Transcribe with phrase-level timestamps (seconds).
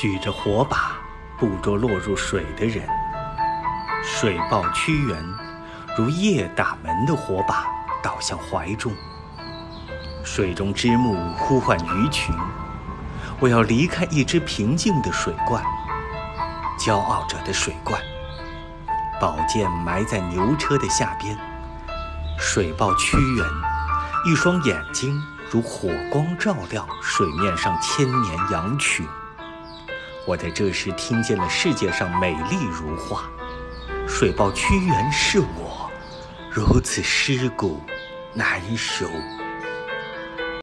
[0.00, 0.92] 举着火把
[1.36, 2.88] 捕捉落入水的人。
[4.04, 5.20] 水抱屈原，
[5.96, 7.66] 如夜打门的火把
[8.00, 8.92] 倒向怀中。
[10.22, 12.32] 水中之木呼唤鱼群，
[13.40, 15.60] 我要离开一只平静的水罐，
[16.78, 18.00] 骄傲者的水罐。
[19.20, 21.36] 宝剑埋在牛车的下边，
[22.38, 23.44] 水抱屈原，
[24.26, 25.20] 一双眼睛
[25.50, 29.04] 如火光照亮水面上千年羊群。
[30.28, 33.30] 我在这时听见了世界上美丽如画，
[34.06, 35.90] 水抱屈原是我，
[36.52, 37.80] 如此尸骨
[38.34, 39.06] 难收。